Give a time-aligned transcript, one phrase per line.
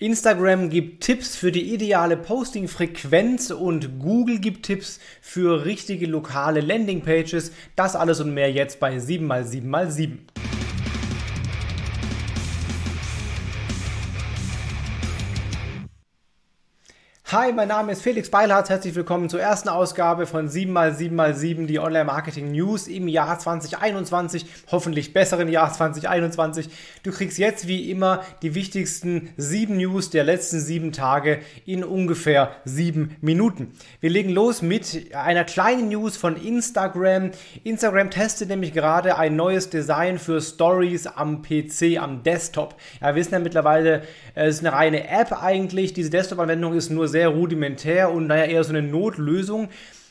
[0.00, 7.50] Instagram gibt Tipps für die ideale Posting-Frequenz und Google gibt Tipps für richtige lokale Landingpages.
[7.74, 10.18] Das alles und mehr jetzt bei 7x7x7.
[17.30, 18.70] Hi, mein Name ist Felix Beilhardt.
[18.70, 24.46] Herzlich willkommen zur ersten Ausgabe von 7x7x7, die Online-Marketing-News im Jahr 2021.
[24.72, 26.70] Hoffentlich besseren Jahr 2021.
[27.02, 32.52] Du kriegst jetzt wie immer die wichtigsten sieben News der letzten sieben Tage in ungefähr
[32.64, 33.74] sieben Minuten.
[34.00, 37.32] Wir legen los mit einer kleinen News von Instagram.
[37.62, 42.74] Instagram testet nämlich gerade ein neues Design für Stories am PC, am Desktop.
[43.02, 44.04] Ja, wir wissen ja mittlerweile,
[44.34, 45.92] es ist eine reine App eigentlich.
[45.92, 49.70] Diese Desktop-Anwendung ist nur sehr sehr rudimentär und naja, eher so eine Notlösung.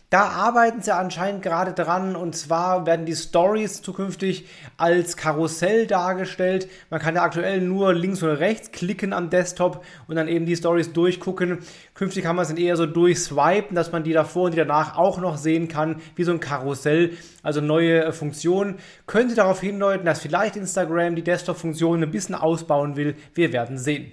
[0.09, 6.67] Da arbeiten sie anscheinend gerade dran und zwar werden die Stories zukünftig als Karussell dargestellt.
[6.89, 10.57] Man kann ja aktuell nur links oder rechts klicken am Desktop und dann eben die
[10.57, 11.59] Stories durchgucken.
[11.93, 14.97] Künftig kann man es dann eher so durchswipen, dass man die davor und die danach
[14.97, 17.11] auch noch sehen kann, wie so ein Karussell.
[17.41, 18.79] Also neue Funktionen.
[19.05, 23.15] Könnte darauf hindeuten, dass vielleicht Instagram die Desktop-Funktion ein bisschen ausbauen will.
[23.33, 24.11] Wir werden sehen.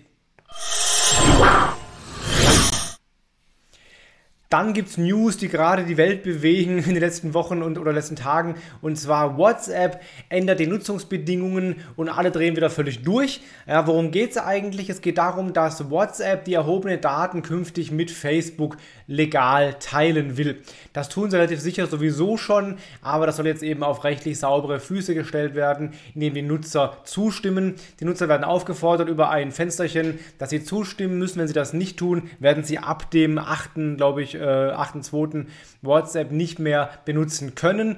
[4.54, 7.92] Dann gibt es News, die gerade die Welt bewegen in den letzten Wochen und, oder
[7.92, 8.54] letzten Tagen.
[8.82, 13.40] Und zwar WhatsApp ändert die Nutzungsbedingungen und alle drehen wieder völlig durch.
[13.66, 14.88] Ja, worum geht es eigentlich?
[14.90, 18.76] Es geht darum, dass WhatsApp die erhobenen Daten künftig mit Facebook
[19.08, 20.62] legal teilen will.
[20.92, 24.78] Das tun sie relativ sicher sowieso schon, aber das soll jetzt eben auf rechtlich saubere
[24.78, 27.74] Füße gestellt werden, indem die Nutzer zustimmen.
[27.98, 31.40] Die Nutzer werden aufgefordert über ein Fensterchen, dass sie zustimmen müssen.
[31.40, 33.96] Wenn sie das nicht tun, werden sie ab dem 8.
[33.96, 35.46] glaube ich, äh, 8.2.
[35.82, 37.96] WhatsApp nicht mehr benutzen können.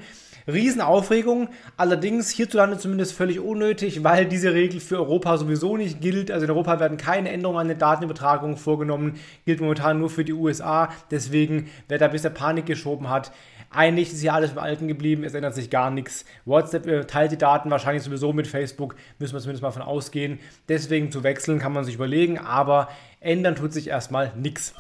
[0.49, 6.31] Riesenaufregung, allerdings hierzulande zumindest völlig unnötig, weil diese Regel für Europa sowieso nicht gilt.
[6.31, 10.33] Also in Europa werden keine Änderungen an den Datenübertragungen vorgenommen, gilt momentan nur für die
[10.33, 10.89] USA.
[11.11, 13.33] Deswegen, wer da bisher Panik geschoben hat,
[13.71, 16.25] eigentlich ist hier alles beim Alten geblieben, es ändert sich gar nichts.
[16.45, 20.39] WhatsApp äh, teilt die Daten wahrscheinlich sowieso mit Facebook, müssen wir zumindest mal von ausgehen.
[20.69, 22.89] Deswegen zu wechseln kann man sich überlegen, aber
[23.19, 24.75] ändern tut sich erstmal nichts.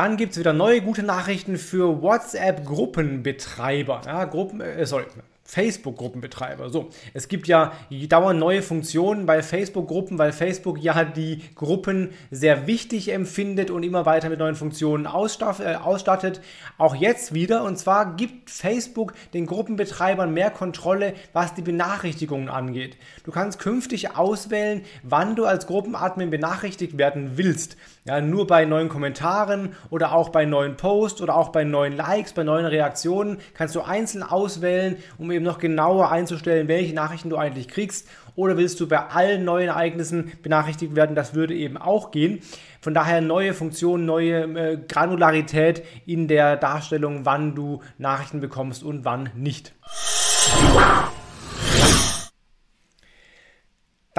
[0.00, 4.00] Dann gibt es wieder neue gute Nachrichten für WhatsApp-Gruppenbetreiber.
[4.06, 5.04] Ja, Gruppen, äh, sorry,
[5.44, 6.70] Facebook-Gruppenbetreiber.
[6.70, 7.72] So, es gibt ja
[8.08, 14.06] dauernd neue Funktionen bei Facebook-Gruppen, weil Facebook ja die Gruppen sehr wichtig empfindet und immer
[14.06, 16.40] weiter mit neuen Funktionen äh, ausstattet.
[16.78, 17.64] Auch jetzt wieder.
[17.64, 22.96] Und zwar gibt Facebook den Gruppenbetreibern mehr Kontrolle, was die Benachrichtigungen angeht.
[23.24, 27.76] Du kannst künftig auswählen, wann du als Gruppenadmin benachrichtigt werden willst.
[28.06, 32.32] Ja, nur bei neuen Kommentaren oder auch bei neuen Posts oder auch bei neuen Likes,
[32.32, 37.36] bei neuen Reaktionen kannst du einzeln auswählen, um eben noch genauer einzustellen, welche Nachrichten du
[37.36, 38.08] eigentlich kriegst.
[38.36, 41.14] Oder willst du bei allen neuen Ereignissen benachrichtigt werden?
[41.14, 42.40] Das würde eben auch gehen.
[42.80, 49.04] Von daher neue Funktionen, neue äh, Granularität in der Darstellung, wann du Nachrichten bekommst und
[49.04, 49.74] wann nicht.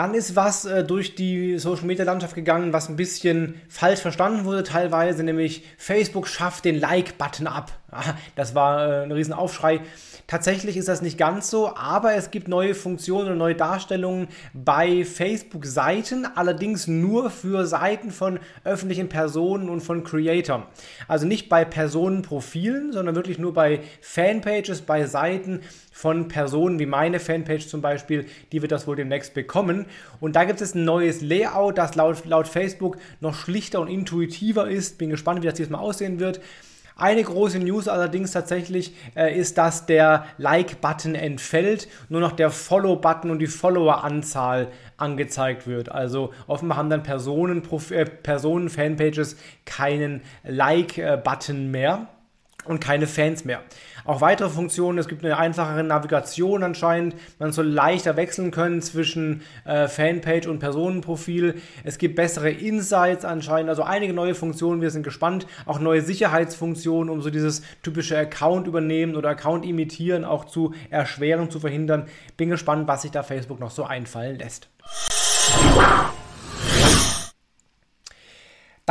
[0.01, 4.45] Dann ist was äh, durch die Social Media Landschaft gegangen, was ein bisschen falsch verstanden
[4.45, 7.71] wurde teilweise, nämlich Facebook schafft den Like-Button ab.
[8.35, 9.81] Das war äh, ein Riesenaufschrei.
[10.27, 15.03] Tatsächlich ist das nicht ganz so, aber es gibt neue Funktionen und neue Darstellungen bei
[15.03, 20.63] Facebook-Seiten, allerdings nur für Seiten von öffentlichen Personen und von Creatoren.
[21.07, 27.19] Also nicht bei Personenprofilen, sondern wirklich nur bei Fanpages, bei Seiten von Personen wie meine
[27.19, 29.85] Fanpage zum Beispiel, die wird das wohl demnächst bekommen.
[30.19, 34.69] Und da gibt es ein neues Layout, das laut, laut Facebook noch schlichter und intuitiver
[34.69, 34.97] ist.
[34.97, 36.39] Bin gespannt, wie das diesmal aussehen wird.
[36.95, 43.31] Eine große News allerdings tatsächlich äh, ist, dass der Like-Button entfällt, nur noch der Follow-Button
[43.31, 45.89] und die Follower-Anzahl angezeigt wird.
[45.89, 52.07] Also offenbar haben dann Personen, äh, Personen Fanpages keinen Like-Button mehr
[52.65, 53.61] und keine Fans mehr.
[54.05, 59.41] Auch weitere Funktionen, es gibt eine einfachere Navigation anscheinend, man soll leichter wechseln können zwischen
[59.65, 61.61] äh, Fanpage und Personenprofil.
[61.83, 65.45] Es gibt bessere Insights anscheinend, also einige neue Funktionen, wir sind gespannt.
[65.65, 71.49] Auch neue Sicherheitsfunktionen, um so dieses typische Account übernehmen oder Account imitieren auch zu erschweren,
[71.49, 72.07] zu verhindern.
[72.37, 74.67] Bin gespannt, was sich da Facebook noch so einfallen lässt.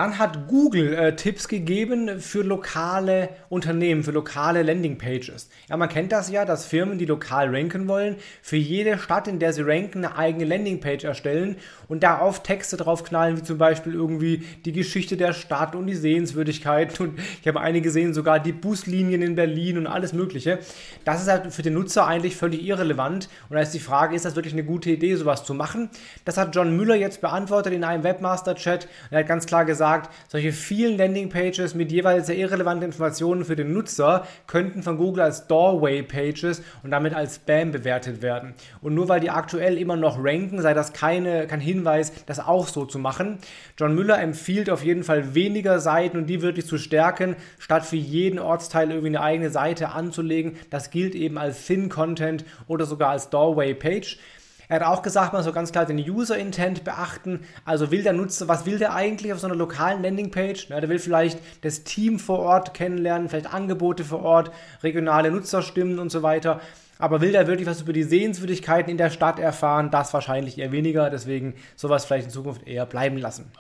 [0.00, 5.50] Dann hat Google äh, Tipps gegeben für lokale Unternehmen, für lokale Landingpages.
[5.68, 9.38] Ja, man kennt das ja, dass Firmen, die lokal ranken wollen, für jede Stadt, in
[9.38, 11.56] der sie ranken, eine eigene Landingpage erstellen
[11.88, 15.94] und da oft Texte draufknallen, wie zum Beispiel irgendwie die Geschichte der Stadt und die
[15.94, 17.06] Sehenswürdigkeiten.
[17.06, 20.60] Und ich habe einige gesehen, sogar die Buslinien in Berlin und alles Mögliche.
[21.04, 23.28] Das ist halt für den Nutzer eigentlich völlig irrelevant.
[23.50, 25.90] Und da ist die Frage, ist das wirklich eine gute Idee, sowas zu machen?
[26.24, 28.88] Das hat John Müller jetzt beantwortet in einem Webmaster-Chat.
[29.10, 33.56] Er hat ganz klar gesagt, sagt, solche vielen Landingpages mit jeweils sehr irrelevanten Informationen für
[33.56, 38.54] den Nutzer könnten von Google als Doorway-Pages und damit als Spam bewertet werden.
[38.82, 42.68] Und nur weil die aktuell immer noch ranken, sei das keine, kein Hinweis, das auch
[42.68, 43.38] so zu machen.
[43.76, 47.96] John Müller empfiehlt auf jeden Fall weniger Seiten und die wirklich zu stärken, statt für
[47.96, 50.56] jeden Ortsteil irgendwie eine eigene Seite anzulegen.
[50.70, 54.18] Das gilt eben als Thin Content oder sogar als Doorway Page.
[54.70, 57.40] Er hat auch gesagt, man soll ganz klar den User Intent beachten.
[57.64, 60.68] Also will der Nutzer, was will der eigentlich auf so einer lokalen Landingpage?
[60.68, 64.52] Ja, der will vielleicht das Team vor Ort kennenlernen, vielleicht Angebote vor Ort,
[64.84, 66.60] regionale Nutzerstimmen und so weiter.
[67.00, 69.90] Aber will der wirklich was über die Sehenswürdigkeiten in der Stadt erfahren?
[69.90, 71.10] Das wahrscheinlich eher weniger.
[71.10, 73.50] Deswegen sowas vielleicht in Zukunft eher bleiben lassen.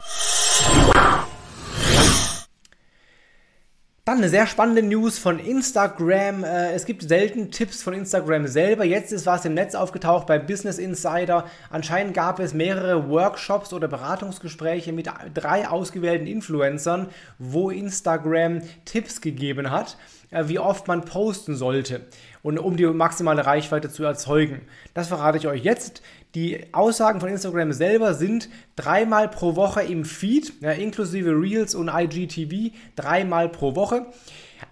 [4.10, 6.42] Dann eine sehr spannende News von Instagram.
[6.42, 8.84] Äh, es gibt selten Tipps von Instagram selber.
[8.84, 11.44] Jetzt ist was im Netz aufgetaucht bei Business Insider.
[11.70, 17.06] Anscheinend gab es mehrere Workshops oder Beratungsgespräche mit drei ausgewählten Influencern,
[17.38, 19.96] wo Instagram Tipps gegeben hat,
[20.30, 22.00] äh, wie oft man posten sollte
[22.42, 24.62] und um die maximale Reichweite zu erzeugen.
[24.94, 26.02] Das verrate ich euch jetzt.
[26.34, 31.88] Die Aussagen von Instagram selber sind dreimal pro Woche im Feed, ja, inklusive Reels und
[31.88, 34.06] IGTV, dreimal pro Woche.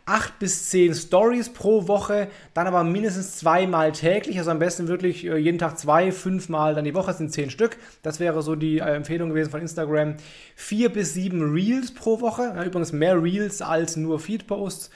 [0.05, 5.25] Acht bis zehn Stories pro Woche, dann aber mindestens zweimal täglich, also am besten wirklich
[5.25, 7.79] äh, jeden Tag zwei, fünfmal dann die Woche sind zehn Stück.
[8.03, 10.15] Das wäre so die äh, Empfehlung gewesen von Instagram.
[10.55, 14.91] Vier bis sieben Reels pro Woche, ja, übrigens mehr Reels als nur Feed-Posts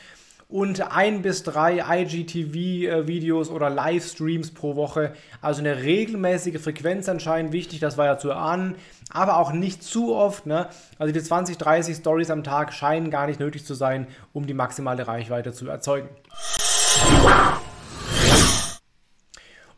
[0.52, 5.14] und ein bis drei IGTV-Videos oder Livestreams pro Woche.
[5.40, 8.76] Also eine regelmäßige Frequenz anscheinend wichtig, das war ja zu erahnen,
[9.10, 10.46] aber auch nicht zu oft.
[10.46, 10.68] Ne?
[10.98, 14.54] Also die 20, 30 Stories am Tag scheinen gar nicht nötig zu sein, um die
[14.54, 16.08] maximale Reichweite zu erzeugen.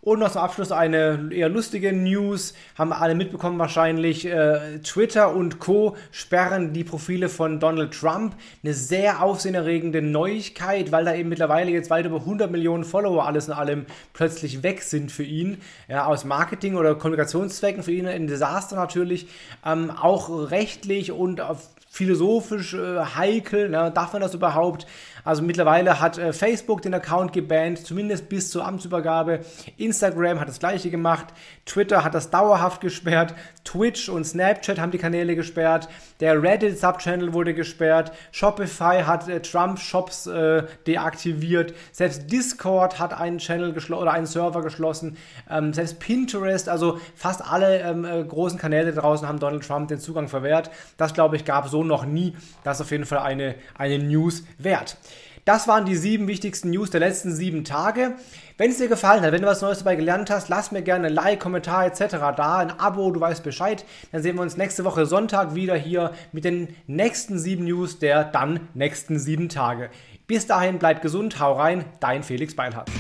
[0.04, 2.52] Und noch zum Abschluss eine eher lustige News.
[2.76, 4.26] Haben alle mitbekommen wahrscheinlich.
[4.26, 5.96] Äh, Twitter und Co.
[6.10, 8.34] sperren die Profile von Donald Trump.
[8.62, 13.48] Eine sehr aufsehenerregende Neuigkeit, weil da eben mittlerweile jetzt weit über 100 Millionen Follower alles
[13.48, 15.62] in allem plötzlich weg sind für ihn.
[15.88, 19.28] Ja, aus Marketing- oder Kommunikationszwecken für ihn ein Desaster natürlich.
[19.64, 23.68] Ähm, auch rechtlich und auf philosophisch äh, heikel.
[23.68, 23.92] Ne?
[23.94, 24.84] Darf man das überhaupt?
[25.22, 29.40] Also mittlerweile hat äh, Facebook den Account gebannt, zumindest bis zur Amtsübergabe.
[29.76, 31.26] Instagram hat das gleiche gemacht.
[31.64, 33.34] Twitter hat das dauerhaft gesperrt.
[33.64, 35.88] Twitch und Snapchat haben die Kanäle gesperrt.
[36.18, 38.12] Der Reddit Subchannel wurde gesperrt.
[38.32, 41.74] Shopify hat äh, Trump Shops äh, deaktiviert.
[41.92, 45.16] Selbst Discord hat einen Channel oder einen Server geschlossen.
[45.48, 50.00] Ähm, selbst Pinterest, also fast alle ähm, äh, großen Kanäle draußen haben Donald Trump den
[50.00, 50.70] Zugang verwehrt.
[50.96, 52.34] Das glaube ich gab noch nie.
[52.62, 54.96] Das ist auf jeden Fall eine, eine News wert.
[55.44, 58.14] Das waren die sieben wichtigsten News der letzten sieben Tage.
[58.56, 61.08] Wenn es dir gefallen hat, wenn du was Neues dabei gelernt hast, lass mir gerne
[61.08, 62.16] ein Like, Kommentar etc.
[62.34, 63.84] da, ein Abo, du weißt Bescheid.
[64.10, 68.24] Dann sehen wir uns nächste Woche Sonntag wieder hier mit den nächsten sieben News der
[68.24, 69.90] dann nächsten sieben Tage.
[70.26, 72.90] Bis dahin, bleib gesund, hau rein, dein Felix Beilhardt.